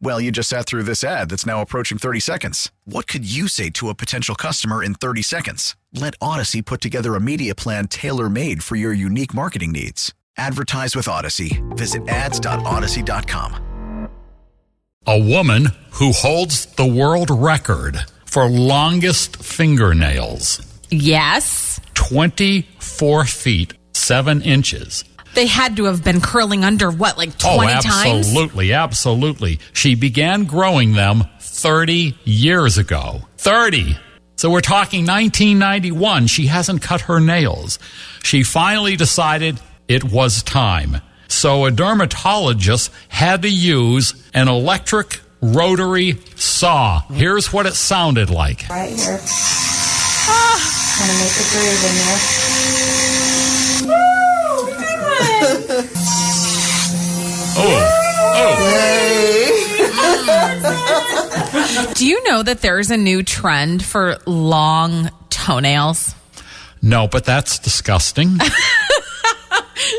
[0.00, 2.70] Well, you just sat through this ad that's now approaching 30 seconds.
[2.84, 5.76] What could you say to a potential customer in 30 seconds?
[5.92, 10.12] Let Odyssey put together a media plan tailor made for your unique marketing needs.
[10.36, 11.62] Advertise with Odyssey.
[11.70, 14.08] Visit ads.odyssey.com.
[15.06, 21.80] A woman who holds the world record for longest fingernails Yes.
[21.94, 25.04] 24 feet 7 inches.
[25.34, 28.26] They had to have been curling under what, like 20 oh, times?
[28.26, 29.58] absolutely, absolutely.
[29.72, 33.22] She began growing them 30 years ago.
[33.38, 33.98] 30.
[34.36, 36.26] So we're talking 1991.
[36.26, 37.78] She hasn't cut her nails.
[38.22, 41.00] She finally decided it was time.
[41.28, 47.00] So a dermatologist had to use an electric rotary saw.
[47.12, 48.68] Here's what it sounded like.
[48.68, 49.18] Right here.
[50.26, 50.74] Ah.
[50.98, 53.33] Kind of make a groove in there.
[62.04, 66.14] Do you know that there's a new trend for long toenails?
[66.82, 68.36] no, but that's disgusting.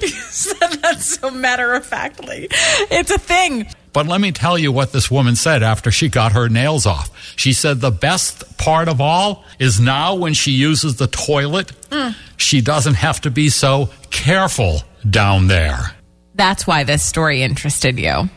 [0.00, 2.48] You said that so matter of factly.
[2.50, 3.66] It's a thing.
[3.92, 7.10] But let me tell you what this woman said after she got her nails off.
[7.36, 12.14] She said the best part of all is now when she uses the toilet, mm.
[12.36, 15.94] she doesn't have to be so careful down there.
[16.34, 18.28] That's why this story interested you.